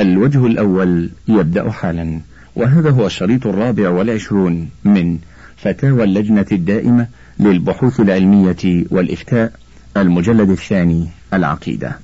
[0.00, 2.20] الوجه الأول يبدأ حالا
[2.56, 5.18] وهذا هو الشريط الرابع والعشرون من
[5.56, 7.06] فتاوى اللجنة الدائمة
[7.38, 9.52] للبحوث العلمية والإفتاء
[9.96, 11.98] المجلد الثاني العقيدة.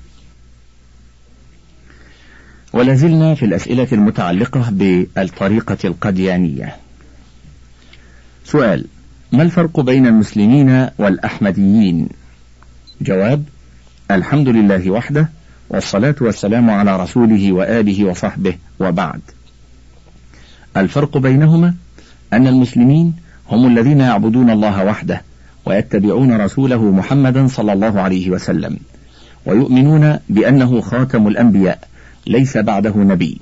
[2.73, 6.75] ولازلنا في الأسئلة المتعلقة بالطريقة القديانية.
[8.45, 8.85] سؤال
[9.31, 12.09] ما الفرق بين المسلمين والأحمديين؟
[13.01, 13.43] جواب
[14.11, 15.29] الحمد لله وحده
[15.69, 19.21] والصلاة والسلام على رسوله وآله وصحبه وبعد.
[20.77, 21.73] الفرق بينهما
[22.33, 23.13] أن المسلمين
[23.49, 25.21] هم الذين يعبدون الله وحده
[25.65, 28.77] ويتبعون رسوله محمدا صلى الله عليه وسلم
[29.45, 31.79] ويؤمنون بأنه خاتم الأنبياء
[32.27, 33.41] ليس بعده نبي.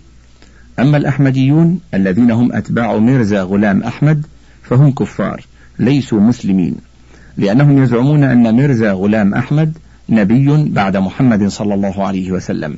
[0.80, 4.26] أما الأحمديون الذين هم أتباع ميرزا غلام أحمد
[4.64, 5.46] فهم كفار
[5.80, 6.76] ليسوا مسلمين
[7.38, 9.78] لأنهم يزعمون أن ميرزا غلام أحمد
[10.09, 12.77] نبي بعد محمد صلى الله عليه وسلم.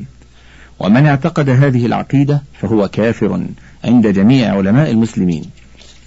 [0.79, 3.45] ومن اعتقد هذه العقيدة فهو كافر
[3.85, 5.43] عند جميع علماء المسلمين.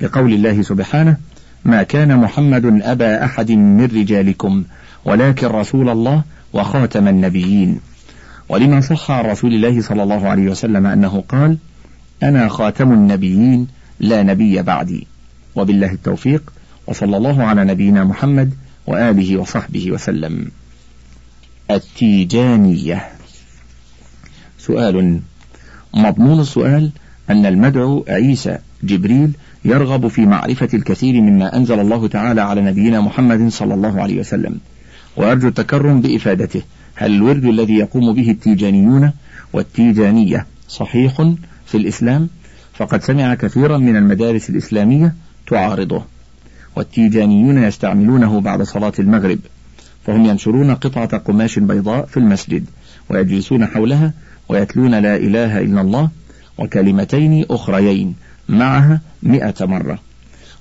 [0.01, 1.17] لقول الله سبحانه
[1.65, 4.65] ما كان محمد أبا أحد من رجالكم
[5.05, 6.23] ولكن رسول الله
[6.53, 7.81] وخاتم النبيين.
[8.49, 11.59] ولما صح عن رسول الله صلى الله عليه وسلم أنه قال
[12.23, 13.67] أنا خاتم النبيين
[14.01, 15.07] لا نبي بعدي.
[15.57, 16.53] وبالله التوفيق
[16.87, 18.55] وصلى الله على نبينا محمد
[18.87, 20.51] وآله وصحبه وسلم.
[21.71, 23.09] التيجانية.
[24.59, 25.21] سؤال.
[25.95, 26.91] مضمون السؤال
[27.31, 29.33] أن المدعو عيسى جبريل
[29.65, 34.61] يرغب في معرفة الكثير مما أنزل الله تعالى على نبينا محمد صلى الله عليه وسلم.
[35.17, 36.63] ويرجو التكرم بإفادته.
[36.95, 39.13] هل الورد الذي يقوم به التيجانيون
[39.53, 41.23] والتيجانية صحيح
[41.67, 42.29] في الإسلام؟
[42.75, 45.15] فقد سمع كثيرا من المدارس الإسلامية
[45.47, 46.03] تعارضه.
[46.77, 49.39] والتيجانيون يستعملونه بعد صلاة المغرب.
[50.11, 52.65] فهم ينشرون قطعة قماش بيضاء في المسجد
[53.09, 54.13] ويجلسون حولها
[54.49, 56.09] ويتلون لا إله إلا الله
[56.59, 58.15] وكلمتين أخريين
[58.49, 59.99] معها مئة مرة.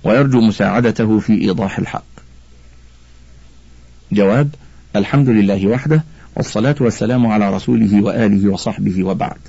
[0.04, 2.04] ويرجو مساعدته في إيضاح الحق.
[4.12, 4.50] جواب
[4.96, 6.04] الحمد لله وحده
[6.36, 9.40] والصلاة والسلام على رسوله وآله وصحبه وبعد.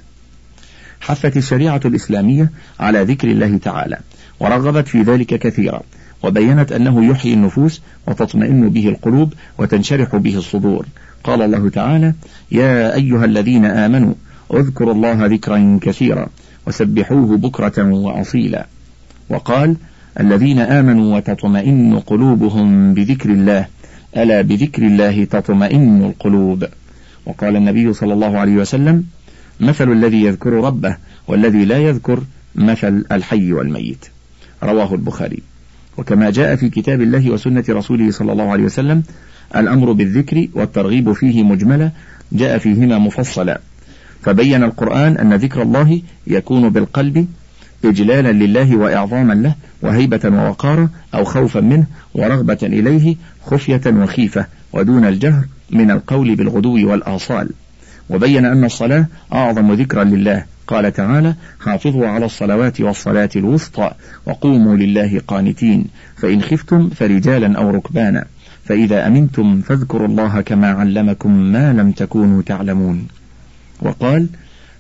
[1.00, 3.98] حثت الشريعة الإسلامية على ذكر الله تعالى
[4.41, 5.82] ورغبت في ذلك كثيرا.
[6.22, 10.86] وبينت أنه يحيي النفوس وتطمئن به القلوب وتنشرح به الصدور.
[11.25, 12.14] قال الله تعالى
[12.53, 14.14] يا أيها الذين آمنوا
[14.54, 16.26] اذكروا الله ذكرا كثيرا
[16.66, 18.66] وسبحوه بكرة وأصيلا.
[19.28, 19.76] وقال
[20.20, 23.66] الذين آمنوا وتطمئن قلوبهم بذكر الله
[24.16, 26.64] ألا بذكر الله تطمئن القلوب.
[27.26, 29.04] وقال النبي صلى الله عليه وسلم
[29.60, 30.97] مثل الذي يذكر ربه
[31.28, 32.22] والذي لا يذكر
[32.54, 34.04] مثل الحي والميت.
[34.62, 35.42] رواه البخاري.
[36.00, 39.03] وكما جاء في كتاب الله وسنة رسوله صلى الله عليه وسلم
[39.56, 41.91] الأمر بالذكر والترغيب فيه مجملة
[42.33, 43.61] جاء فيهما مفصلا.
[44.22, 47.27] فبين القرآن أن ذكر الله يكون بالقلب
[47.84, 51.84] إجلالا لله وإعظاما له وهيبة ووقارا أو خوفا منه
[52.15, 57.50] ورغبة إليه خفية وخيفة ودون الجهر من القول بالغدو والآصال.
[58.11, 60.44] وبين أن الصلاة أعظم ذكرا لله.
[60.70, 63.91] قال تعالى حافظوا على الصلوات والصلاة الوسطى
[64.26, 65.84] وقوموا لله قانتين
[66.16, 68.25] فإن خفتم فرجالا أو ركبانا
[68.64, 73.08] فإذا أمنتم فاذكروا الله كما علمكم ما لم تكونوا تعلمون.
[73.82, 74.26] وقال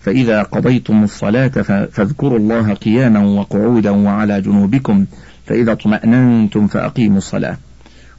[0.00, 1.48] فإذا قضيتم الصلاة
[1.92, 5.04] فاذكروا الله قياما وقعودا وعلى جنوبكم
[5.46, 7.56] فإذا اطمأننتم فأقيموا الصلاة.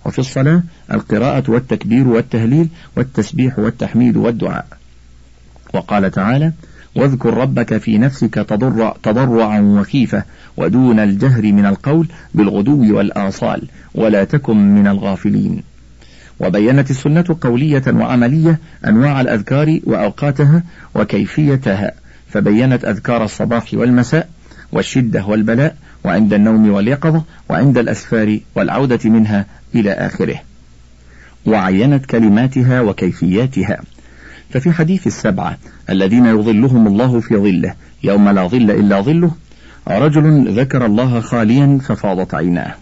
[0.06, 4.66] وفي الصلاة القراءة والتكبير والتهليل والتسبيح والتحميد والدعاء.
[5.74, 6.52] وقال تعالى
[6.96, 10.24] واذكر ربك في نفسك تضرع تضرعا وخيفة
[10.58, 15.64] ودون الجهر من القول بالغدو والآصال ولا تكن من الغافلين.
[16.40, 20.64] وبينت السنة قولية وعملية أنواع الأذكار وأوقاتها
[20.96, 21.92] وكيفيتها
[22.30, 24.30] فبينت أذكار الصباح والمساء
[24.72, 30.40] والشدة والبلاء وعند النوم واليقظة وعند الأسفار والعودة منها إلى آخره.
[31.46, 33.80] وعينت كلماتها وكيفياتها.
[34.54, 35.58] ففي حديث السبعة
[35.90, 39.32] الذين يظلهم الله في ظله يوم لا ظل إلا ظله
[39.88, 42.76] رجل ذكر الله خاليا ففاضت عيناه.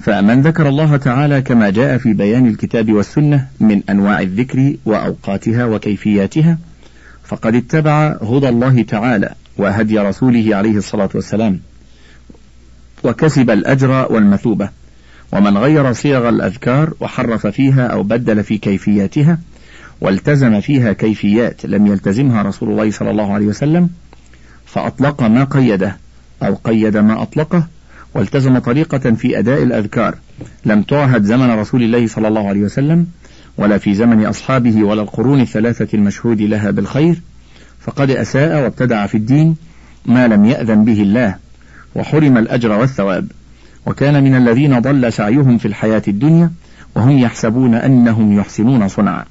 [0.00, 6.58] فمن ذكر الله تعالى كما جاء في بيان الكتاب والسنة من أنواع الذكر وأوقاتها وكيفياتها
[7.24, 11.60] فقد اتبع هدى الله تعالى وهدي رسوله عليه الصلاة والسلام
[13.04, 14.68] وكسب الأجر والمثوبة
[15.32, 19.38] ومن غير صيغ الأذكار وحرف فيها أو بدل في كيفياتها
[20.00, 23.88] والتزم فيها كيفيات لم يلتزمها رسول الله صلى الله عليه وسلم
[24.66, 25.96] فأطلق ما قيده
[26.42, 27.66] أو قيد ما أطلقه
[28.14, 30.14] والتزم طريقة في أداء الأذكار.
[30.64, 33.06] لم تعهد زمن رسول الله صلى الله عليه وسلم
[33.58, 37.20] ولا في زمن أصحابه ولا القرون الثلاثة المشهود لها بالخير.
[37.80, 39.56] فقد أساء وابتدع في الدين
[40.06, 41.36] ما لم يأذن به الله
[41.94, 43.26] وحرم الأجر والثواب.
[43.86, 46.50] وكان من الذين ضل سعيهم في الحياة الدنيا
[46.96, 49.24] وهم يحسبون أنهم يحسنون صنعا.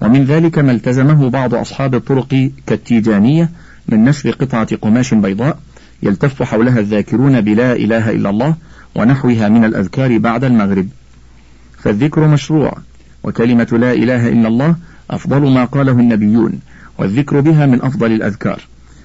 [0.00, 3.50] ومن ذلك ما التزمه بعض أصحاب الطرق كالتيجانية
[3.88, 5.58] من نشر قطعة قماش بيضاء
[6.02, 8.54] يلتف حولها الذاكرون بلا إله إلا الله
[8.94, 10.88] ونحوها من الأذكار بعد المغرب.
[11.78, 12.78] فالذكر مشروع
[13.22, 14.76] وكلمة لا إله إلا الله
[15.10, 16.60] أفضل ما قاله النبيون
[16.98, 18.60] والذكر بها من أفضل الأذكار.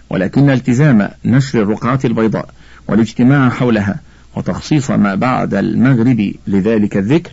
[0.10, 2.50] ولكن التزام نشر الرقعة البيضاء
[2.88, 4.00] والاجتماع حولها
[4.36, 7.32] وتخصيص ما بعد المغرب لذلك الذكر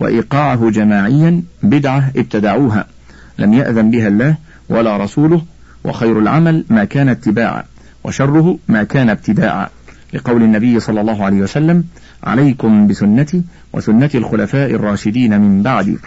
[0.00, 2.93] وإيقاعه جماعيا بدعة ابتدعوها.
[3.38, 4.36] لم يأذن بها الله
[4.68, 5.42] ولا رسوله
[5.84, 7.64] وخير العمل ما كان اتباعا
[8.04, 9.68] وشره ما كان ابتداعا.
[10.12, 11.84] لقول النبي صلى الله عليه وسلم
[12.24, 13.42] عليكم بسنتي
[13.72, 15.98] وسنة الخلفاء الراشدين من بعدي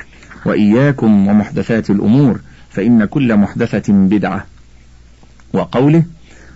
[0.45, 2.39] وإياكم ومحدثات الأمور
[2.69, 4.45] فإن كل محدثة بدعة.
[5.53, 6.03] وقوله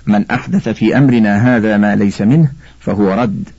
[0.07, 3.49] من أحدث في أمرنا هذا ما ليس منه فهو رد.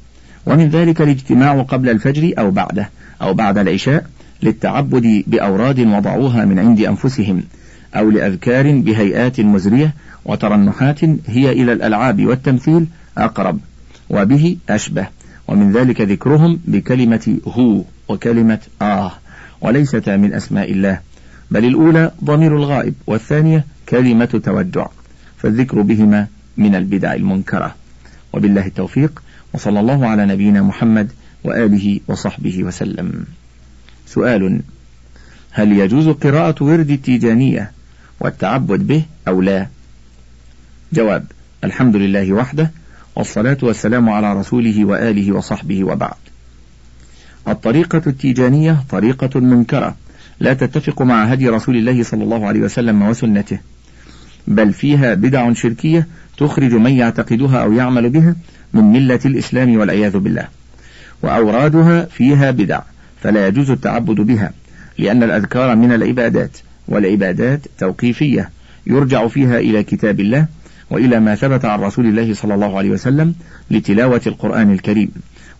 [0.46, 2.90] ومن ذلك الاجتماع قبل الفجر أو بعده
[3.22, 4.06] أو بعد العشاء
[4.42, 7.42] للتعبد بأوراد وضعوها من عند أنفسهم
[7.94, 9.94] أو لأذكار بهيئات مزرية
[10.24, 12.86] وترنحات هي إلى الألعاب والتمثيل
[13.18, 13.58] أقرب
[14.10, 15.06] وبه أشبه
[15.48, 19.12] ومن ذلك ذكرهم بكلمة هو وكلمة آه
[19.60, 21.00] وليستا من أسماء الله
[21.50, 24.86] بل الأولى ضمير الغائب والثانية كلمة توجع
[25.38, 27.74] فالذكر بهما من البدع المنكرة.
[28.32, 29.22] وبالله التوفيق
[29.54, 31.12] وصلى الله على نبينا محمد
[31.44, 33.24] وآله وصحبه وسلم.
[34.14, 34.60] سؤال
[35.50, 37.72] هل يجوز قراءة ورد التيجانية
[38.20, 39.66] والتعبد به أو لا؟
[40.92, 41.24] جواب
[41.64, 42.70] الحمد لله وحده
[43.16, 46.14] والصلاة والسلام على رسوله وآله وصحبه وبعد.
[47.48, 49.96] الطريقة التيجانية طريقة منكرة
[50.40, 53.58] لا تتفق مع هدي رسول الله صلى الله عليه وسلم وسنته
[54.48, 56.06] بل فيها بدع شركية
[56.38, 58.36] تخرج من يعتقدها أو يعمل بها
[58.72, 60.48] من ملة الإسلام والعياذ بالله
[61.22, 62.80] وأورادها فيها بدع.
[63.22, 64.52] فلا يجوز التعبد بها
[64.98, 66.56] لأن الأذكار من العبادات
[66.88, 68.50] والعبادات توقيفية
[68.86, 70.46] يرجع فيها إلى كتاب الله
[70.90, 73.34] وإلى ما ثبت عن رسول الله صلى الله عليه وسلم
[73.70, 75.10] لتلاوة القرآن الكريم.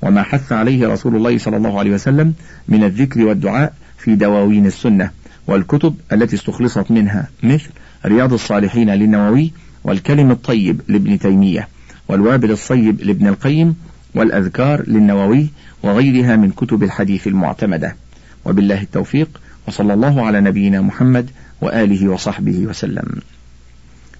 [0.03, 2.35] وما حث عليه رسول الله صلى الله عليه وسلم
[2.69, 5.11] من الذكر والدعاء في دواوين السنة
[5.47, 7.70] والكتب التي استخلصت منها مثل
[8.06, 9.53] رياض الصالحين للنووي
[9.85, 11.69] والكلم الطيب لابن تيمية
[12.09, 13.75] والوابل الصيب لابن القيم
[14.14, 15.49] والأذكار للنووي
[15.82, 17.97] وغيرها من كتب الحديث المعتمدة.
[18.44, 21.31] وبالله التوفيق وصلى الله على نبينا محمد
[21.61, 23.20] وآله وصحبه وسلم.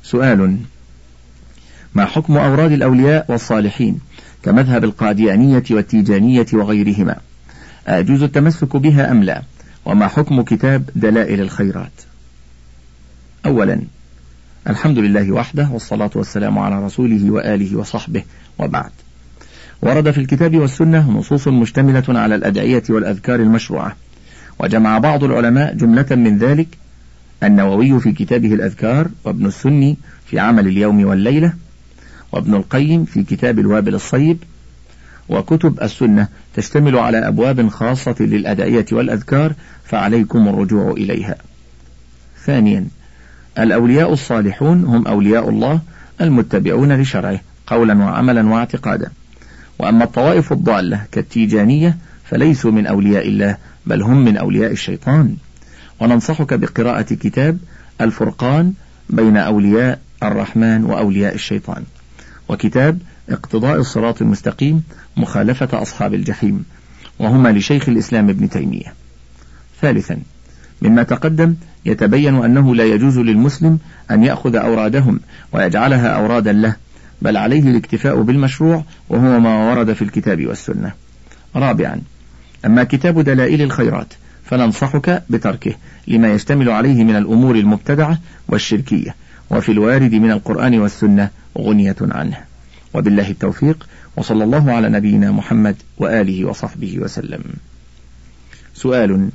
[0.03, 0.57] سؤال
[1.95, 4.01] ما حكم أوراد الأولياء والصالحين
[4.43, 7.17] كمذهب القاديانية والتيجانية وغيرهما؟
[7.87, 9.43] أجوز التمسك بها أم لا؟
[9.85, 11.93] وما حكم كتاب دلائل الخيرات؟
[13.47, 13.81] أولا
[14.69, 18.23] الحمد لله وحده والصلاة والسلام على رسوله وآله وصحبه
[18.59, 18.91] وبعد.
[19.83, 23.97] ورد في الكتاب والسنة نصوص مشتملة على الأدعية والأذكار المشروعة
[24.59, 26.69] وجمع بعض العلماء جملة من ذلك
[27.43, 29.97] النووي في كتابه الأذكار وابن السني
[30.27, 31.53] في عمل اليوم والليلة
[32.33, 34.39] وابن القيم في كتاب الوابل الصيب
[35.29, 39.53] وكتب السنة تشتمل على أبواب خاصة للأدعية والأذكار
[39.85, 41.37] فعليكم الرجوع إليها.
[42.45, 42.87] ثانيا
[43.59, 45.81] الأولياء الصالحون هم أولياء الله
[46.21, 49.11] المتبعون لشرعه قولا وعملا واعتقادا.
[49.79, 55.37] وأما الطوائف الضالة كالتيجانية فليسوا من أولياء الله بل هم من أولياء الشيطان.
[56.01, 57.59] وننصحك بقراءة كتاب
[58.01, 58.73] الفرقان
[59.11, 61.85] بين أولياء الرحمن وأولياء الشيطان.
[62.49, 62.99] وكتاب
[63.31, 64.83] اقتضاء الصراط المستقيم
[65.17, 66.65] مخالفة أصحاب الجحيم
[67.19, 68.95] وهما لشيخ الإسلام ابن تيمية
[69.81, 70.19] ثالثا
[70.83, 71.55] مما تقدم
[71.87, 73.79] يتبين أنه لا يجوز للمسلم
[74.11, 75.21] أن يأخذ أورادهم
[75.53, 76.77] ويجعلها أورادا له
[77.23, 80.93] بل عليه الاكتفاء بالمشروع وهو ما ورد في الكتاب والسنة.
[81.57, 82.01] رابعا
[82.67, 84.15] أما كتاب دلائل الخيرات
[84.45, 85.75] فننصحك بتركه
[86.09, 89.15] لما يشتمل عليه من الأمور المبتدعة والشركية
[89.51, 92.37] وفي الوارد من القرآن والسنة غنية عنه.
[92.95, 97.43] وبالله التوفيق وصلى الله على نبينا محمد وآله وصحبه وسلم.
[98.75, 99.29] سؤال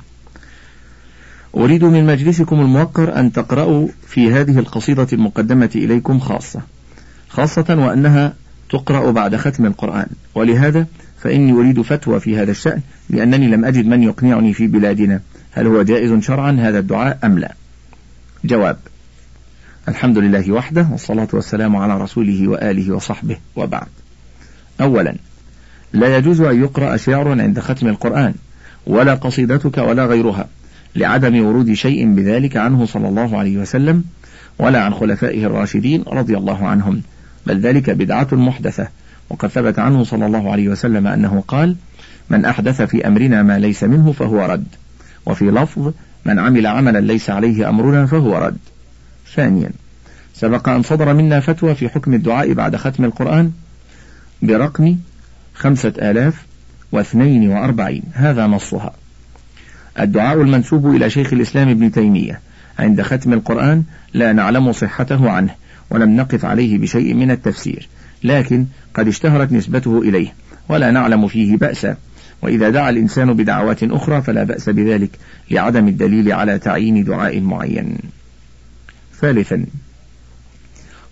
[1.56, 6.60] أريد من مجلسكم الموقر أن تقرأوا في هذه القصيدة المقدمة إليكم خاصة.
[7.28, 8.32] خاصة وأنها
[8.70, 10.06] تقرأ بعد ختم القرآن.
[10.34, 10.86] ولهذا
[11.22, 12.80] فإني أريد فتوى في هذا الشأن
[13.10, 15.20] لأنني لم أجد من يقنعني في بلادنا.
[15.52, 17.54] هل هو جائز شرعا هذا الدعاء أم لا؟
[18.44, 18.76] جواب
[19.88, 23.86] الحمد لله وحده والصلاة والسلام على رسوله وآله وصحبه وبعد.
[24.80, 25.14] أولا
[25.92, 28.34] لا يجوز أن يقرأ شعر عند ختم القرآن
[28.86, 30.48] ولا قصيدتك ولا غيرها
[30.96, 34.04] لعدم ورود شيء بذلك عنه صلى الله عليه وسلم
[34.58, 37.02] ولا عن خلفائه الراشدين رضي الله عنهم.
[37.48, 38.88] بل ذلك بدعة محدثة.
[39.30, 41.76] وقد ثبت عنه صلى الله عليه وسلم أنه قال
[42.30, 44.66] من أحدث في أمرنا ما ليس منه فهو رد.
[45.26, 45.92] وفي لفظ
[46.24, 48.58] من عمل عملا ليس عليه أمرنا فهو رد.
[49.34, 49.70] ثانيا
[50.34, 53.52] سبق أن صدر منا فتوى في حكم الدعاء بعد ختم القرآن
[54.42, 54.96] برقم
[55.54, 56.46] خمسة آلاف
[56.92, 58.02] واثنين وأربعين.
[58.14, 58.92] هذا نصها.
[60.00, 62.40] الدعاء المنسوب إلى شيخ الإسلام ابن تيمية.
[62.78, 65.54] عند ختم القرآن لا نعلم صحته عنه.
[65.90, 67.88] ولم نقف عليه بشيء من التفسير
[68.24, 70.34] لكن قد اشتهرت نسبته إليه
[70.68, 71.96] ولا نعلم فيه بأسا.
[72.42, 75.10] وإذا دعا الإنسان بدعوات أخرى فلا بأس بذلك
[75.50, 77.98] لعدم الدليل على تعيين دعاء معين.
[79.20, 79.66] ثالثا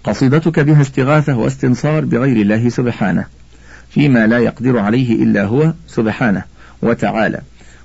[0.04, 3.24] قصيدتك بها استغاثة واستنصار بغير الله سبحانه
[3.90, 6.42] فيما لا يقدر عليه إلا هو سبحانه
[6.82, 7.40] وتعالى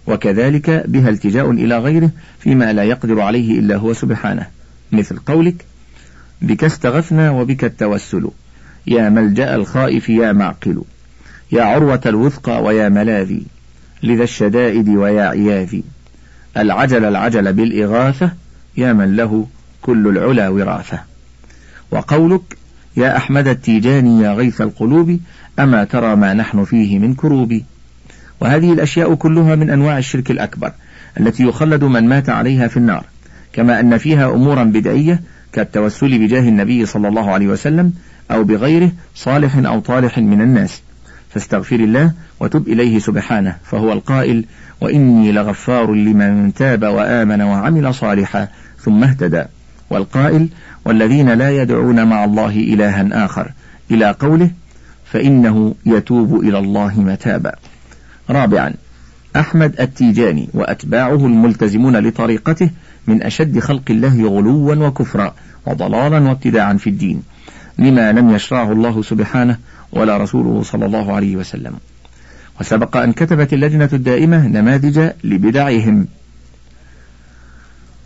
[0.07, 4.47] وكذلك بها التجاء إلى غيره فيما لا يقدر عليه إلا هو سبحانه.
[4.91, 5.65] مثل قولك
[6.41, 8.29] بك استغثنا وبك التوسل.
[8.87, 10.81] يا ملجأ الخائف يا معقل.
[11.51, 13.43] يا عروة الوثقى ويا ملاذي.
[14.03, 15.83] لذا الشدائد ويا عياذي.
[16.57, 18.31] العجل العجل بالإغاثة
[18.77, 19.47] يا من له
[19.81, 20.99] كل العلا وراثة.
[21.91, 22.57] وقولك
[22.97, 25.19] يا أحمد التيجاني يا غيث القلوب
[25.59, 27.61] أما ترى ما نحن فيه من كروب.
[28.39, 30.71] وهذه الأشياء كلها من أنواع الشرك الأكبر
[31.19, 33.05] التي يخلد من مات عليها في النار.
[33.53, 35.21] كما أن فيها أمورا بدعية
[35.53, 37.93] كالتوسل بجاه النبي صلى الله عليه وسلم
[38.31, 40.81] أو بغيره صالح أو طالح من الناس.
[41.29, 44.45] فاستغفر الله وتب إليه سبحانه فهو القائل
[44.81, 48.47] وإني لغفار لمن تاب وآمن وعمل صالحا
[48.79, 49.43] ثم اهتدى.
[49.89, 50.47] والقائل
[50.85, 53.51] والذين لا يدعون مع الله إلها آخر
[53.91, 54.51] إلى قوله
[55.05, 57.51] فإنه يتوب إلى الله متابا.
[58.29, 58.73] رابعا
[59.35, 62.69] أحمد التيجاني وأتباعه الملتزمون لطريقته
[63.07, 67.23] من أشد خلق الله غلوا وكفرا وضلالا وابتداعا في الدين
[67.79, 69.57] لما لم يشرعه الله سبحانه
[69.91, 71.73] ولا رسوله صلى الله عليه وسلم.
[72.61, 76.07] وسبق أن كتبت اللجنة الدائمة نماذج لبدعهم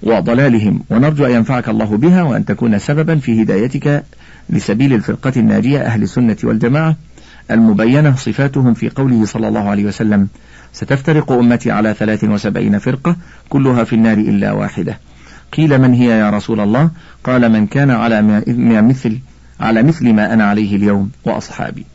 [0.03, 4.03] وضلالهم ونرجو أن ينفعك الله بها وأن تكون سببا في هدايتك
[4.49, 6.95] لسبيل الفرقة الناجية أهل السنة والجماعة.
[7.51, 10.27] المبينة صفاتهم في قوله صلى الله عليه وسلم
[10.73, 13.15] ستفترق أمتي على ثلاث وسبعين فرقة
[13.49, 14.99] كلها في النار إلا واحدة.
[15.57, 16.91] قيل من هي يا رسول الله؟
[17.23, 18.21] قال من كان على
[18.81, 19.19] مثل
[19.59, 21.85] على مثل ما أنا عليه اليوم وأصحابي.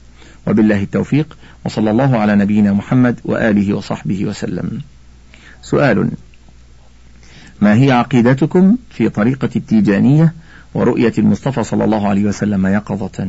[0.46, 4.80] وبالله التوفيق وصلى الله على نبينا محمد وآله وصحبه وسلم.
[5.62, 6.10] سؤال
[7.60, 10.32] ما هي عقيدتكم في طريقة التيجانية
[10.74, 13.28] ورؤية المصطفى صلى الله عليه وسلم يقظة؟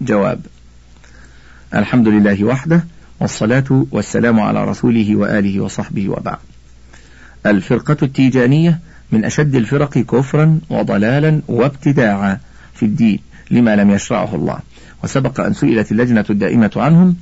[0.00, 0.40] جواب
[1.74, 2.84] الحمد لله وحده
[3.20, 6.38] والصلاة والسلام على رسوله وآله وصحبه وبعد.
[7.46, 8.78] الفرقة التيجانية
[9.12, 12.38] من أشد الفرق كفرا وضلالا وابتداعا
[12.74, 13.18] في الدين
[13.50, 14.58] لما لم يشرعه الله.
[15.04, 17.16] وسبق أن سئلت اللجنة الدائمة عنهم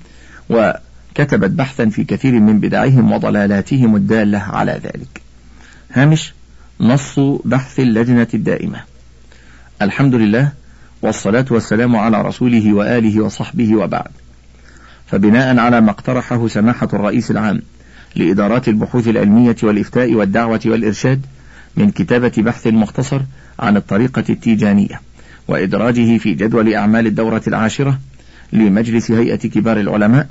[0.51, 5.23] وكتبت بحثا في كثير من بدعهم وضلالاتهم الدالة على ذلك.
[5.93, 6.35] هامش
[6.81, 8.81] نص بحث اللجنة الدائمة.
[9.83, 10.53] الحمد لله
[11.03, 14.11] والصلاة والسلام على رسوله وآله وصحبه وبعد.
[15.11, 17.63] فبناء على ما اقترحه سماحة الرئيس العام
[18.17, 21.27] لإدارات البحوث العلمية والإفتاء والدعوة والإرشاد
[21.77, 23.21] من كتابة بحث مختصر
[23.59, 25.01] عن الطريقة التيجانية
[25.49, 27.99] وإدراجه في جدول أعمال الدورة العاشرة
[28.53, 30.29] لمجلس هيئة كبار العلماء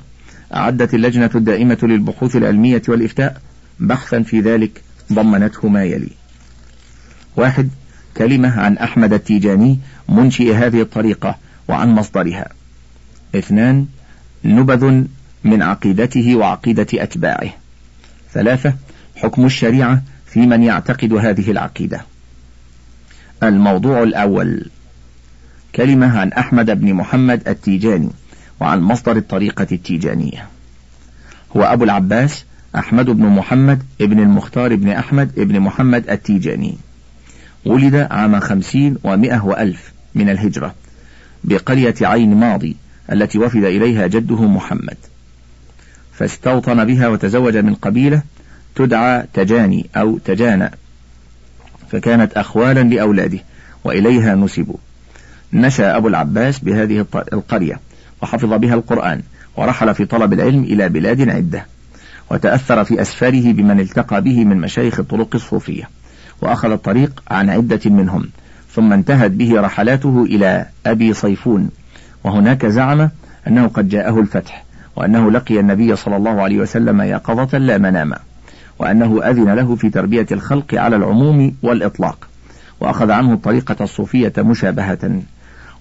[0.54, 3.40] أعدت اللجنة الدائمة للبحوث العلمية والإفتاء
[3.80, 4.82] بحثا في ذلك
[5.12, 6.10] ضمنته ما يلي.
[7.36, 7.68] واحد
[8.16, 12.48] كلمة عن أحمد التيجاني منشئ هذه الطريقة وعن مصدرها.
[13.34, 13.86] اثنان
[14.44, 15.04] نبذ
[15.44, 17.50] من عقيدته وعقيدة أتباعه.
[18.32, 18.74] ثلاثة
[19.16, 22.00] حكم الشريعة في من يعتقد هذه العقيدة.
[23.42, 24.70] الموضوع الأول
[25.74, 28.10] كلمة عن أحمد بن محمد التيجاني
[28.60, 30.46] وعن مصدر الطريقة التيجانية.
[31.56, 32.44] هو أبو العباس
[32.76, 36.76] أحمد بن محمد ابن المختار بن أحمد ابن محمد التيجاني.
[37.66, 40.74] ولد عام خمسين ومئة وألف من الهجرة
[41.44, 42.76] بقرية عين ماضي
[43.12, 44.96] التي وفد إليها جده محمد.
[46.12, 48.22] فاستوطن بها وتزوج من قبيلة
[48.74, 50.70] تدعى تجاني أو تجانى
[51.90, 53.38] فكانت أخوالا لأولاده
[53.84, 54.76] وإليها نسبوا.
[55.52, 57.80] نشأ أبو العباس بهذه القرية
[58.22, 59.22] وحفظ بها القرآن
[59.56, 61.66] ورحل في طلب العلم إلى بلاد عدة.
[62.30, 65.88] وتأثر في أسفاره بمن التقى به من مشايخ الطرق الصوفية.
[66.42, 68.28] وأخذ الطريق عن عدة منهم
[68.74, 71.70] ثم انتهت به رحلاته إلى أبي صيفون
[72.24, 73.08] وهناك زعم
[73.48, 74.64] أنه قد جاءه الفتح
[74.96, 78.18] وأنه لقي النبي صلى الله عليه وسلم يقظة لا مناما
[78.78, 82.28] وأنه أذن له في تربية الخلق على العموم والإطلاق
[82.80, 85.22] وأخذ عنه الطريقة الصوفية مشابهة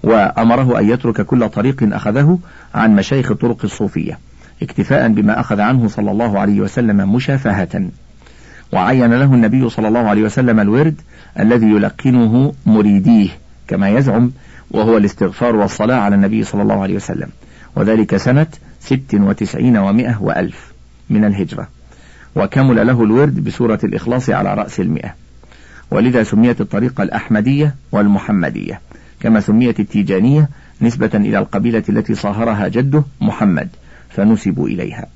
[0.04, 2.40] وأمره أن يترك كل طريق أخذه
[2.76, 4.20] عن مشايخ الطرق الصوفية
[4.62, 7.90] اكتفاء بما أخذ عنه صلى الله عليه وسلم مشافهة.
[8.72, 11.02] وعين له النبي صلى الله عليه وسلم الورد
[11.40, 13.30] الذي يلقنه مريديه
[13.68, 14.32] كما يزعم
[14.72, 17.30] وهو الاستغفار والصلاة على النبي صلى الله عليه وسلم.
[17.76, 18.48] وذلك سنة
[18.80, 20.72] ست وتسعين ومائة وألف
[21.10, 21.68] من الهجرة.
[22.36, 25.16] وكمل له الورد بسورة الإخلاص على رأس المئة.
[25.92, 28.82] ولذا سميت الطريقة الأحمدية والمحمدية.
[29.20, 30.50] كما سميت التيجانية
[30.82, 33.70] نسبة إلى القبيلة التي صاهرها جده محمد
[34.10, 35.08] فنسبوا إليها.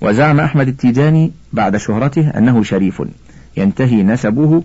[0.00, 3.02] وزعم أحمد التيجاني بعد شهرته أنه شريف
[3.56, 4.62] ينتهي نسبه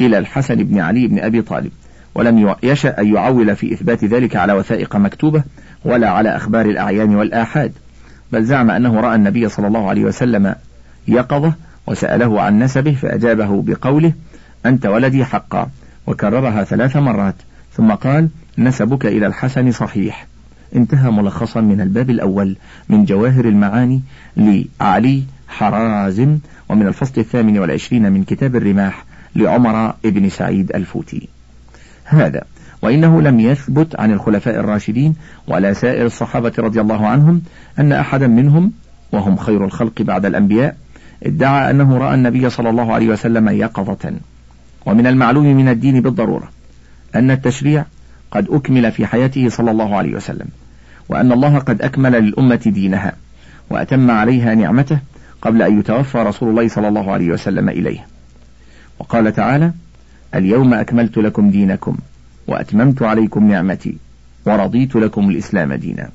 [0.00, 1.70] إلى الحسن بن علي بن أبي طالب.
[2.14, 5.42] ولم يشأ أن يعول في إثبات ذلك على وثائق مكتوبة
[5.84, 7.72] ولا على أخبار الأعيان والآحاد.
[8.32, 10.54] بل زعم أنه رأى النبي صلى الله عليه وسلم
[11.08, 11.52] يقظة
[11.86, 14.12] وسأله عن نسبه فأجابه بقوله
[14.66, 15.70] أنت ولدي حقا.
[16.06, 17.34] وكررها ثلاث مرات.
[17.76, 18.28] ثم قال
[18.58, 20.26] نسبك إلى الحسن صحيح.
[20.76, 22.56] انتهى ملخصا من الباب الأول
[22.88, 24.00] من جواهر المعاني
[24.36, 26.38] لعلي حرازم
[26.68, 29.04] ومن الفصل الثامن والعشرين من كتاب الرماح
[29.36, 31.28] لعمر بن سعيد الفوتي.
[32.14, 32.42] هذا
[32.82, 35.14] وإنه لم يثبت عن الخلفاء الراشدين
[35.48, 37.42] ولا سائر الصحابة رضي الله عنهم
[37.78, 38.72] أن أحدا منهم
[39.12, 40.76] وهم خير الخلق بعد الأنبياء
[41.22, 44.12] ادعى أنه رأى النبي صلى الله عليه وسلم يقظة.
[44.86, 46.48] ومن المعلوم من الدين بالضرورة
[47.14, 47.84] أن التشريع
[48.30, 50.46] قد أكمل في حياته صلى الله عليه وسلم
[51.08, 53.12] وأن الله قد أكمل للأمة دينها
[53.70, 54.98] وأتم عليها نعمته
[55.42, 58.06] قبل أن يتوفى رسول الله صلى الله عليه وسلم إليه.
[58.98, 59.72] وقال تعالى
[60.34, 61.96] اليوم أكملت لكم دينكم
[62.46, 63.96] وأتممت عليكم نعمتي
[64.46, 66.08] ورضيت لكم الإسلام دينا.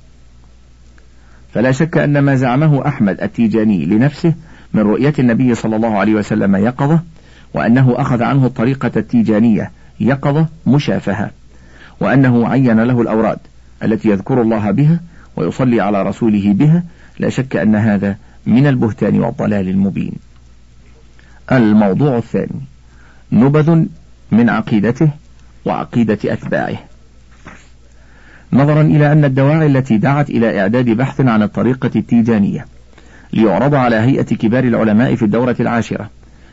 [1.53, 4.33] فلا شك أن ما زعمه أحمد التيجاني لنفسه
[4.73, 6.99] من رؤية النبي صلى الله عليه وسلم يقظة
[7.53, 11.31] وأنه أخذ عنه الطريقة التيجانية يقظة مشافهة
[11.99, 13.39] وأنه عين له الأوراد
[13.83, 14.99] التي يذكر الله بها
[15.35, 16.83] ويصلي على رسوله بها
[17.19, 20.13] لا شك أن هذا من البهتان والضلال المبين.
[21.51, 22.61] الموضوع الثاني
[23.31, 23.85] نبذ
[24.31, 25.09] من عقيدته
[25.65, 26.77] وعقيدة أتباعه.
[28.53, 32.65] نظرا إلى أن الدواعي التي دعت إلى إعداد بحث عن الطريقة التيجانية
[33.33, 36.09] ليعرض على هيئة كبار العلماء في الدورة العاشرة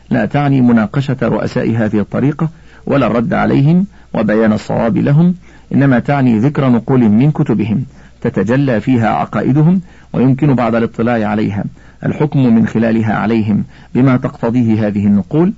[0.09, 2.49] لا تعني مناقشة رؤساء هذه الطريقة
[2.85, 5.35] ولا الرد عليهم وبيان الصواب لهم
[5.73, 7.85] إنما تعني ذكر نقول من كتبهم
[8.21, 9.81] تتجلى فيها عقائدهم
[10.13, 11.63] ويمكن بعد الاطلاع عليها.
[12.05, 13.63] الحكم من خلالها عليهم
[13.95, 15.53] بما تقتضيه هذه النقول.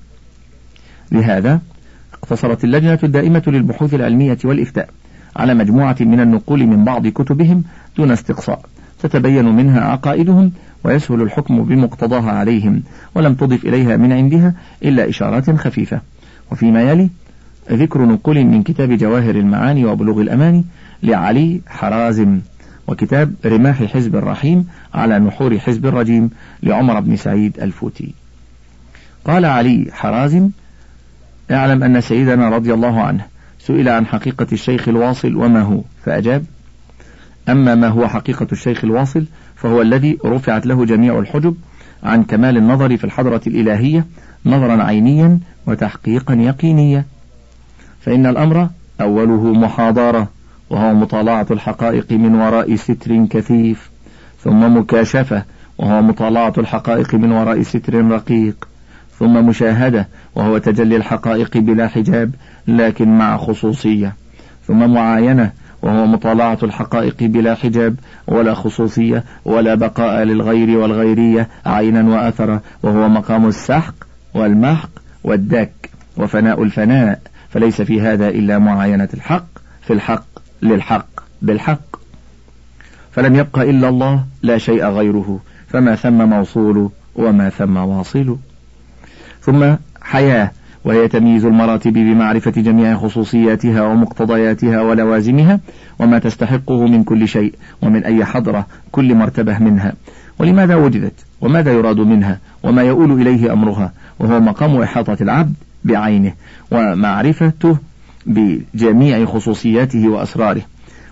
[1.12, 1.60] لهذا
[2.28, 4.90] اقتصرت اللجنة الدائمة للبحوث العلمية والإفتاء
[5.36, 7.64] على مجموعة من النقول من بعض كتبهم
[7.98, 8.62] دون استقصاء
[9.00, 10.52] تتبين منها عقائدهم
[10.84, 12.84] ويسهل الحكم بمقتضاها عليهم
[13.16, 16.02] ولم تضف إليها من عندها إلا إشارات خفيفة.
[16.52, 17.10] وفيما يلي
[17.72, 20.66] ذكر نقول من كتاب جواهر المعاني وبلوغ الأماني
[21.04, 22.40] لعلي حرازم
[22.88, 26.30] وكتاب رماح حزب الرحيم على نحور حزب الرجيم
[26.64, 28.14] لعمر بن سعيد الفوتي.
[29.26, 30.50] قال علي حرازم
[31.52, 33.26] اعلم أن سيدنا رضي الله عنه
[33.60, 36.46] سئل عن حقيقة الشيخ الواصل وما هو فأجاب
[37.50, 41.56] أما ما هو حقيقة الشيخ الواصل فهو الذي رفعت له جميع الحجب
[42.04, 44.06] عن كمال النظر في الحضرة الإلهية
[44.46, 47.06] نظرا عينيا وتحقيقا يقينيا.
[48.02, 48.70] فإن الأمر
[49.02, 50.28] أوله محاضرة
[50.70, 53.90] وهو مطالعة الحقائق من وراء ستر كثيف
[54.44, 55.44] ثم مكاشفة
[55.78, 58.68] وهو مطالعة الحقائق من وراء ستر رقيق.
[59.20, 62.32] ثم مشاهدة وهو تجلي الحقائق بلا حجاب
[62.68, 64.16] لكن مع خصوصية.
[64.68, 65.52] ثم معاينة
[65.82, 67.96] وهو مطالعة الحقائق بلا حجاب
[68.28, 73.94] ولا خصوصية ولا بقاء للغير والغيرية عينا وأثرا وهو مقام السحق
[74.34, 74.90] والمحق
[75.24, 77.22] والدك وفناء الفناء.
[77.50, 79.48] فليس في هذا إلا معاينة الحق
[79.82, 80.26] في الحق
[80.62, 81.08] للحق
[81.42, 81.98] بالحق.
[83.12, 88.38] فلم يبق إلا الله لا شيء غيره فما ثم موصول وما ثم واصل.
[89.48, 90.52] ثم حياة
[90.86, 95.60] وهي تمييز المراتب بمعرفة جميع خصوصياتها ومقتضياتها ولوازمها
[96.00, 99.94] وما تستحقه من كل شيء ومن أي حضرة كل مرتبة منها.
[100.40, 106.34] ولماذا وجدت؟ وماذا يراد منها؟ وما يؤول إليه أمرها؟ وهو مقام إحاطة العبد بعينه
[106.72, 107.78] ومعرفته
[108.26, 110.62] بجميع خصوصياته وأسراره.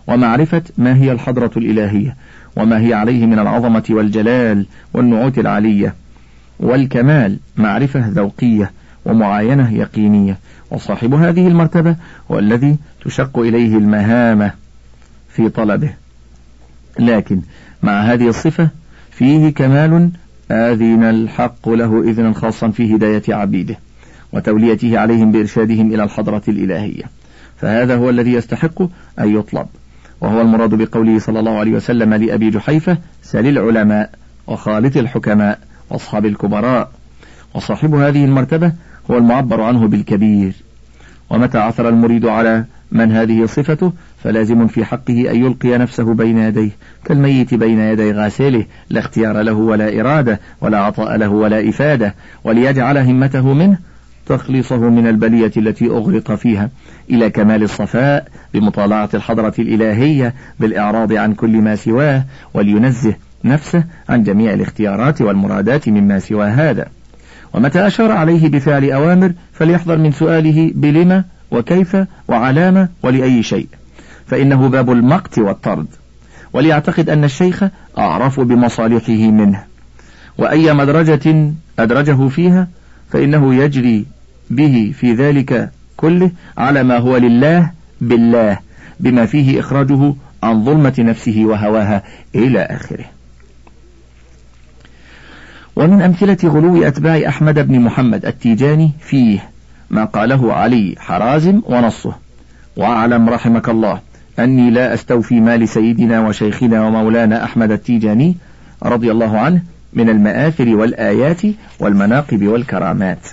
[0.08, 2.16] ومعرفة ما هي الحضرة الإلهية
[2.58, 5.94] وما هي عليه من العظمة والجلال والنعوت العالية
[6.60, 8.72] والكمال معرفة ذوقية
[9.06, 10.38] ومعاينة يقينية.
[10.72, 11.96] وصاحب هذه المرتبة
[12.32, 14.52] هو الذي تشق إليه المهامة
[15.30, 15.94] في طلبه.
[17.00, 17.42] لكن
[17.84, 18.70] مع هذه الصفة
[19.12, 20.10] فيه كمال
[20.52, 23.76] آذن الحق له إذنا خاصا في هداية عبيده
[24.34, 27.04] وتوليته عليهم بإرشادهم إلى الحضرة الإلهية.
[27.58, 28.82] فهذا هو الذي يستحق
[29.20, 29.68] أن يطلب.
[30.22, 34.10] وهو المراد بقوله صلى الله عليه وسلم لأبي جحيفة سل العلماء
[34.48, 35.60] وخالط الحكماء.
[35.90, 36.92] واصحاب الكبراء.
[37.54, 38.72] وصاحب هذه المرتبة
[39.12, 40.54] هو المعبر عنه بالكبير.
[41.30, 43.94] ومتى عثر المريد على من هذه صفته
[44.24, 46.72] فلازم في حقه أن يلقي نفسه بين يديه
[47.06, 52.16] كالميت بين يدي غاسله لا اختيار له ولا إرادة ولا عطاء له ولا إفادة.
[52.44, 53.78] وليجعل همته منه
[54.26, 56.70] تخلصه من البلية التي أغرق فيها
[57.10, 63.16] إلى كمال الصفاء بمطالعة الحضرة الإلهية بالإعراض عن كل ما سواه ولينزه
[63.46, 66.88] نفسه عن جميع الاختيارات والمرادات مما سوى هذا.
[67.54, 73.68] ومتى أشار عليه بفعل أوامر فليحذر من سؤاله بلما وكيف وعلامة ولأي شيء.
[74.28, 75.88] فإنه باب المقت والطرد.
[76.54, 77.64] وليعتقد أن الشيخ
[77.98, 79.64] أعرف بمصالحه منه.
[80.38, 82.68] وأي مدرجة أدرجه فيها
[83.12, 84.06] فإنه يجري
[84.50, 88.60] به في ذلك كله على ما هو لله بالله
[89.00, 92.04] بما فيه إخراجه عن ظلمة نفسه وهواها
[92.36, 93.06] إلى آخره.
[95.76, 99.40] ومن أمثلة غلو أتباع أحمد بن محمد التيجاني فيه
[99.90, 102.16] ما قاله علي حرازم ونصه.
[102.78, 104.00] واعلم رحمك الله
[104.40, 108.36] أني لا أستوفي مال سيدنا وشيخنا ومولانا أحمد التيجاني
[108.84, 109.62] رضي الله عنه
[109.94, 111.42] من المآثر والآيات
[111.80, 113.28] والمناقب والكرامات.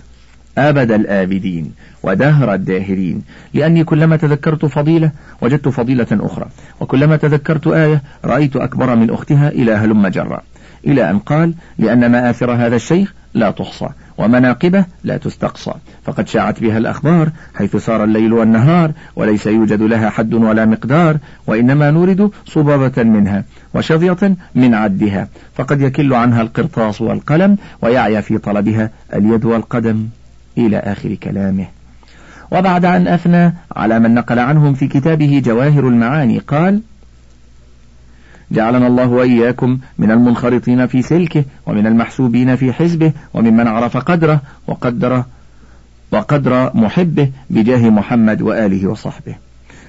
[0.59, 3.23] أبد الآبدين ودهر الداهرين.
[3.55, 6.47] لأني كلما تذكرت فضيلة وجدت فضيلة أخرى
[6.81, 10.43] وكلما تذكرت آية رأيت أكبر من أختها إلى هلم جرا.
[10.87, 15.73] إلى أن قال لأن مآثر هذا الشيخ لا تحصى ومناقبه لا تستقصى.
[16.05, 21.17] فقد شاعت بها الأخبار حيث صار الليل والنهار وليس يوجد لها حد ولا مقدار
[21.47, 25.29] وإنما نورد صبابة منها وشظية من عدها.
[25.55, 30.07] فقد يكل عنها القرطاس والقلم ويعيا في طلبها اليد والقدم
[30.59, 31.67] إلى آخر كلامه.
[32.53, 36.81] وبعد أن أثنى على من نقل عنهم في كتابه جواهر المعاني قال
[38.53, 45.25] جعلنا الله وإياكم من المنخرطين في سلكه ومن المحسوبين في حزبه وممن عرف قدره وقدر
[46.13, 49.35] وقدر محبه بجاه محمد وآله وصحبه.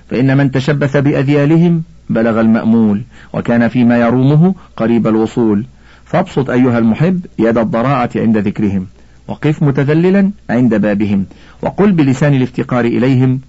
[0.10, 3.02] فإن من تشبث بأذيالهم بلغ المأمول
[3.34, 5.66] وكان فيما يرومه قريب الوصول.
[6.06, 8.88] فابسط أيها المحب يد الضراعة عند ذكرهم
[9.28, 11.26] وقف متذللا عند بابهم
[11.62, 13.40] وقل بلسان الافتقار إليهم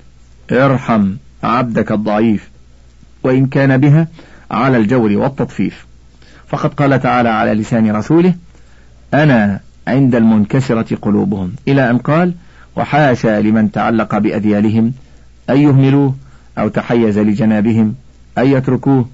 [0.53, 1.11] ارحم
[1.43, 2.51] عبدك الضعيف.
[3.23, 4.09] وإن كان بها
[4.55, 5.87] على الجور والتطفيف.
[6.49, 8.35] فقد قال تعالى على لسان رسوله
[9.15, 11.53] أنا عند المنكسرة قلوبهم.
[11.69, 12.35] إلى أن قال
[12.77, 14.93] وحاشا لمن تعلق بأذيالهم
[15.51, 16.15] أن يهملوه
[16.59, 17.95] أو تحيز لجنابهم
[18.39, 19.09] أن يتركوه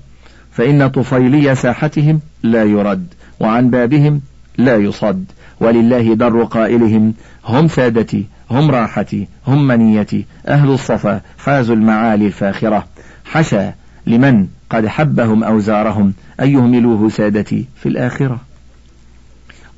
[0.53, 3.07] فإن طفيلي ساحتهم لا يرد
[3.40, 4.20] وعن بابهم
[4.59, 5.24] لا يصد.
[5.61, 12.87] ولله در قائلهم هم سادتي هم راحتي هم منيتي أهل الصفا حازوا المعالي الفاخرة.
[13.24, 13.74] حشا
[14.11, 18.40] لمن قد حبهم أوزارهم أن يهملوه سادتي في الآخرة؟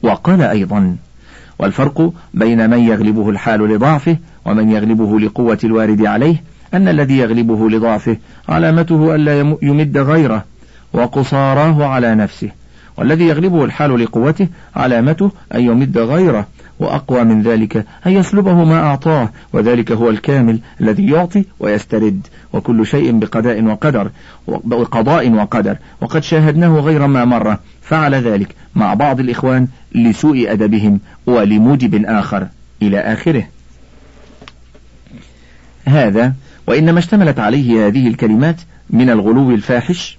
[0.02, 0.96] وقال أيضا
[1.58, 6.42] والفرق بين من يغلبه الحال لضعفه ومن يغلبه لقوة الوارد عليه
[6.74, 8.16] أن الذي يغلبه لضعفه
[8.48, 10.44] علامته ألا يمد غيره
[10.92, 12.50] وقصاراه على نفسه
[12.96, 16.46] والذي يغلبه الحال لقوته علامته أن يمد غيره
[16.82, 23.18] وأقوى من ذلك أن يسلبه ما أعطاه وذلك هو الكامل الذي يعطي ويسترد وكل شيء
[23.18, 24.10] بقضاء وقدر
[24.46, 25.76] وقضاء وقدر.
[26.00, 32.48] وقد شاهدناه غير ما مرة فعل ذلك مع بعض الإخوان لسوء أدبهم ولموجب آخر
[32.82, 33.44] إلى آخره.
[35.84, 36.34] هذا
[36.66, 40.18] وإنما اشتملت عليه هذه الكلمات من الغلو الفاحش.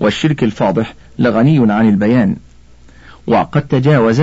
[0.00, 2.36] والشرك الفاضح لغني عن البيان.
[3.26, 4.22] وقد تجاوز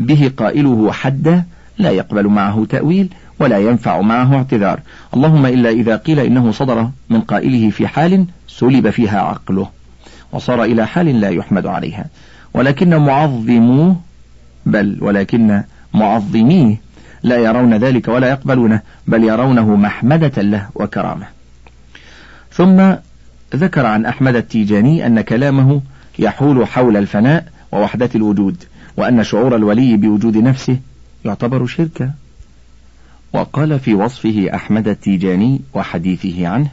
[0.00, 1.44] به قائله حدا
[1.78, 3.08] لا يقبل معه تأويل
[3.40, 4.80] ولا ينفع معه اعتذار.
[5.14, 9.68] اللهم إلا إذا قيل إنه صدر من قائله في حال سلب فيها عقله
[10.32, 12.06] وصار إلى حال لا يحمد عليها.
[12.54, 13.96] ولكن معظموه
[14.66, 15.62] بل ولكن
[15.94, 16.76] معظميه
[17.22, 21.26] لا يرون ذلك ولا يقبلونه بل يرونه محمدة له وكرامة.
[22.52, 22.92] ثم
[23.56, 25.80] ذكر عن أحمد التيجاني أن كلامه
[26.18, 28.64] يحول حول الفناء ووحدة الوجود.
[28.96, 30.76] وأن شعور الولي بوجود نفسه
[31.24, 32.10] يعتبر شركا.
[33.32, 36.70] وقال في وصفه أحمد التيجاني وحديثه عنه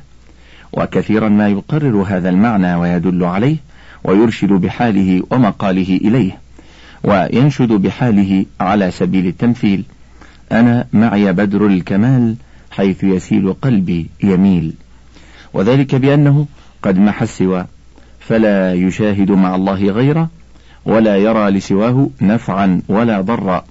[0.74, 3.58] وكثيرا ما يقرر هذا المعنى ويدل عليه
[4.04, 6.38] ويرشد بحاله ومقاله إليه
[7.04, 9.84] وينشد بحاله على سبيل التمثيل
[10.52, 12.36] أنا معي بدر الكمال
[12.72, 14.74] حيث يسيل قلبي يميل.
[15.54, 16.46] وذلك بأنه
[16.82, 17.66] قد محى السوى
[18.20, 20.30] فلا يشاهد مع الله غيره
[20.88, 23.66] ولا يرى لسواه نفعا ولا ضرا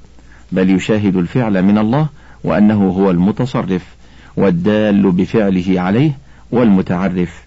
[0.52, 2.08] بل يشاهد الفعل من الله
[2.44, 3.82] وأنه هو المتصرف
[4.36, 6.18] والدال بفعله عليه
[6.52, 7.44] والمتعرف.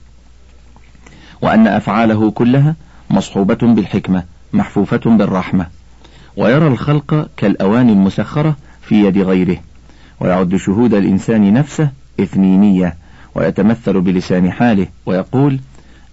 [1.41, 2.75] وأن أفعاله كلها
[3.09, 5.65] مصحوبة بالحكمة محفوفة بالرحمة.
[6.37, 9.57] ويرى الخلق كالأواني المسخرة في يد غيره.
[10.19, 12.95] ويعد شهود الإنسان نفسه إثنينية
[13.35, 15.59] ويتمثل بلسان حاله ويقول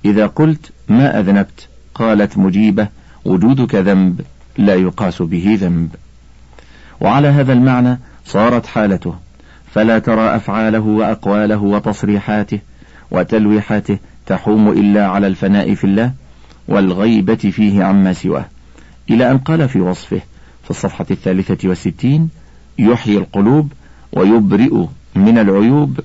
[0.04, 2.88] إذا قلت ما أذنبت قالت مجيبة
[3.26, 4.20] وجودك ذنب
[4.58, 5.88] لا يقاس به ذنب.
[7.00, 9.14] وعلى هذا المعنى صارت حالته
[9.72, 12.58] فلا ترى أفعاله وأقواله وتصريحاته
[13.10, 16.12] وتلويحاته تحوم إلا على الفناء في الله
[16.68, 18.44] والغيبة فيه عما سواه.
[19.10, 20.20] إلى أن قال في وصفه
[20.64, 22.28] في الصفحة الثالثة والستين
[22.78, 23.72] يحيي القلوب
[24.12, 24.84] ويبرئ
[25.14, 26.00] من العيوب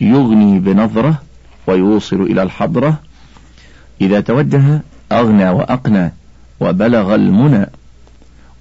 [0.00, 1.22] يغني بنظرة
[1.66, 3.00] ويوصل إلى الحضرة.
[4.00, 6.12] إذا توجه أغنى وأقنى
[6.60, 7.66] وبلغ المنى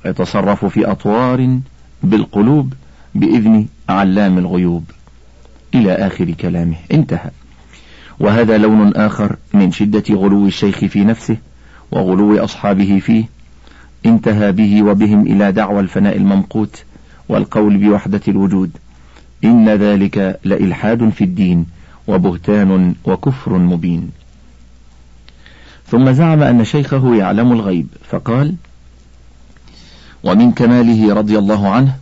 [0.05, 1.59] ويتصرف في أطوار
[2.03, 2.73] بالقلوب
[3.15, 4.83] بإذن علام الغيوب.
[5.75, 6.75] إلى آخر كلامه.
[6.91, 7.29] انتهى.
[8.19, 11.37] وهذا لون آخر من شدة غلو الشيخ في نفسه
[11.91, 13.23] وغلو أصحابه فيه.
[14.05, 16.83] انتهى به وبهم إلى دعوى الفناء الممقوت
[17.29, 18.71] والقول بوحدة الوجود.
[19.43, 21.65] إن ذلك لإلحاد في الدين
[22.07, 24.09] وبهتان وكفر مبين.
[25.91, 28.55] ثم زعم أن شيخه يعلم الغيب فقال
[30.23, 31.95] ومن كماله رضي الله عنه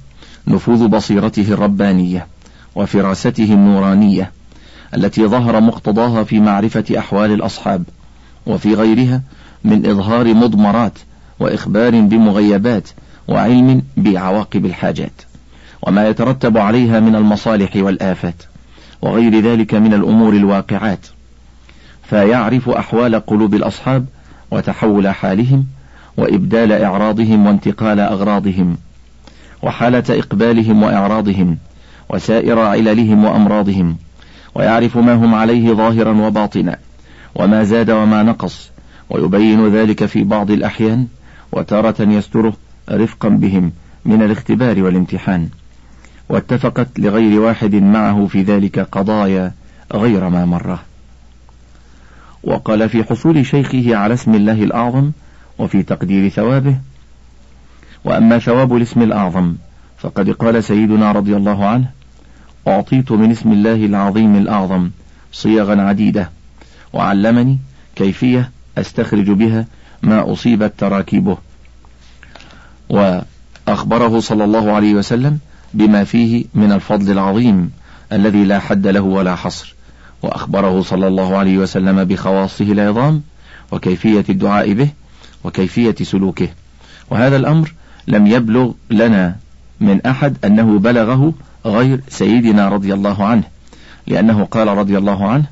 [0.47, 2.27] نفوذ بصيرته الربانية
[2.75, 4.31] وفراسته النورانية
[4.95, 7.83] التي ظهر مقتضاها في معرفة أحوال الأصحاب
[8.45, 9.21] وفي غيرها
[9.63, 10.99] من إظهار مضمرات
[11.39, 12.89] وإخبار بمغيبات
[13.27, 15.21] وعلم بعواقب الحاجات
[15.81, 18.43] وما يترتب عليها من المصالح والآفات
[19.01, 21.07] وغير ذلك من الأمور الواقعات.
[22.09, 24.05] فيعرف أحوال قلوب الأصحاب
[24.51, 25.65] وتحول حالهم
[26.17, 28.77] وإبدال إعراضهم وانتقال أغراضهم
[29.63, 31.57] وحالة إقبالهم وإعراضهم
[32.09, 33.97] وسائر عللهم وأمراضهم
[34.55, 36.77] ويعرف ما هم عليه ظاهرا وباطنا
[37.35, 38.71] وما زاد وما نقص
[39.09, 41.07] ويبين ذلك في بعض الأحيان
[41.51, 42.53] وتارة يستره
[42.91, 43.71] رفقا بهم
[44.05, 45.49] من الاختبار والامتحان
[46.29, 49.51] واتفقت لغير واحد معه في ذلك قضايا
[49.93, 50.79] غير ما مره
[52.45, 55.11] وقال في حصول شيخه على اسم الله الأعظم
[55.59, 56.77] وفي تقدير ثوابه
[58.03, 59.55] وأما ثواب الاسم الأعظم
[59.97, 61.91] فقد قال سيدنا رضي الله عنه
[62.67, 64.89] أعطيت من اسم الله العظيم الأعظم
[65.31, 66.29] صيغا عديدة
[66.93, 67.59] وعلمني
[67.95, 69.65] كيفية أستخرج بها
[70.03, 71.37] ما أصيبت تراكيبه.
[72.89, 75.39] وأخبره صلى الله عليه وسلم
[75.73, 77.71] بما فيه من الفضل العظيم
[78.11, 79.74] الذي لا حد له ولا حصر.
[80.25, 83.21] وأخبره صلى الله عليه وسلم بخواصه العظام
[83.71, 84.89] وكيفية الدعاء به
[85.43, 86.47] وكيفية سلوكه.
[87.09, 87.73] وهذا الأمر
[88.07, 89.35] لم يبلغ لنا
[89.81, 91.33] من أحد أنه بلغه
[91.65, 93.43] غير سيدنا رضي الله عنه
[94.07, 95.45] لأنه قال رضي الله عنه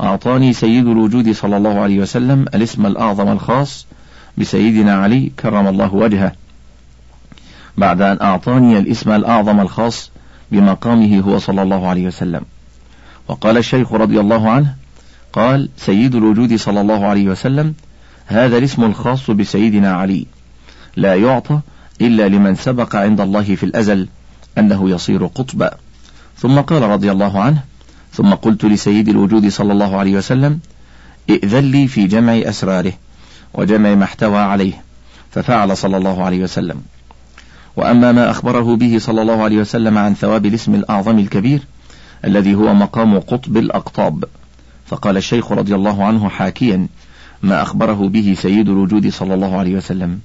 [0.00, 3.86] أعطاني سيد الوجود صلى الله عليه وسلم الاسم الأعظم الخاص
[4.38, 6.32] بسيدنا علي كرم الله وجهه.
[7.78, 10.10] بعد أن أعطاني الاسم الأعظم الخاص
[10.52, 12.42] بمقامه هو صلى الله عليه وسلم.
[13.28, 14.74] وقال الشيخ رضي الله عنه
[15.32, 17.74] قال سيد الوجود صلى الله عليه وسلم
[18.26, 20.26] هذا الاسم الخاص بسيدنا علي.
[20.96, 21.60] لا يعطى
[22.00, 24.08] إلا لمن سبق عند الله في الأزل
[24.58, 25.70] أنه يصير قطبا.
[26.38, 27.62] ثم قال رضي الله عنه
[28.12, 30.60] ثم قلت لسيد الوجود صلى الله عليه وسلم
[31.30, 32.92] ائذن لي في جمع أسراره
[33.54, 34.82] وجمع ما احتوى عليه
[35.30, 36.82] ففعل صلى الله عليه وسلم.
[37.76, 41.60] وأما ما أخبره به صلى الله عليه وسلم عن ثواب الاسم الأعظم الكبير
[42.24, 44.24] الذي هو مقام قطب الأقطاب.
[44.86, 46.86] فقال الشيخ رضي الله عنه حاكيا
[47.42, 50.20] ما أخبره به سيد الوجود صلى الله عليه وسلم.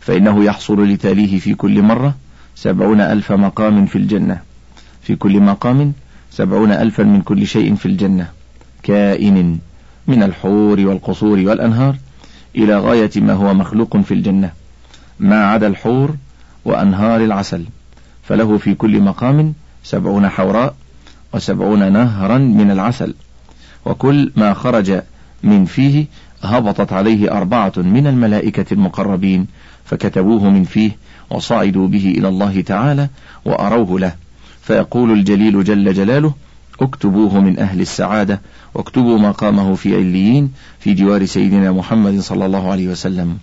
[0.00, 2.14] فإنه يحصل لتاليه في كل مرة
[2.56, 4.40] سبعون ألف مقام في الجنة.
[5.02, 5.92] في كل مقام
[6.30, 8.28] سبعون ألفا من كل شيء في الجنة.
[8.82, 9.58] كائن
[10.06, 11.96] من الحور والقصور والأنهار
[12.56, 14.52] إلى غاية ما هو مخلوق في الجنة.
[15.20, 16.14] ما عدا الحور
[16.64, 17.64] وأنهار العسل.
[18.22, 20.74] فله في كل مقام سبعون حوراء
[21.34, 23.14] وسبعون نهرا من العسل
[23.86, 25.00] وكل ما خرج
[25.42, 26.06] من فيه
[26.42, 29.46] هبطت عليه أربعة من الملائكة المقربين
[29.84, 30.96] فكتبوه من فيه
[31.30, 33.08] وصعدوا به إلى الله تعالى
[33.44, 34.14] وأروه له.
[34.62, 36.34] فيقول الجليل جل جلاله
[36.80, 38.40] اكتبوه من أهل السعادة
[38.74, 43.38] واكتبوا مقامه في عليين في جوار سيدنا محمد صلى الله عليه وسلم.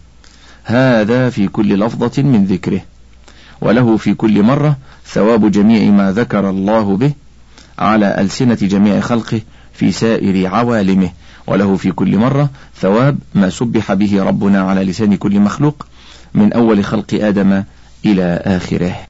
[0.64, 2.82] هذا في كل لفظة من ذكره
[3.62, 7.12] وله في كل مرة ثواب جميع ما ذكر الله به
[7.80, 9.42] على ألسنة جميع خلقه
[9.74, 11.10] في سائر عوالمه
[11.48, 12.50] وله في كل مرة
[12.82, 15.88] ثواب ما سبح به ربنا على لسان كل مخلوق
[16.34, 17.64] من أول خلق آدم
[18.06, 19.00] إلى آخره.